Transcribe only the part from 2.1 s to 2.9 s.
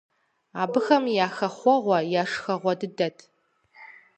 я шхэгъуэ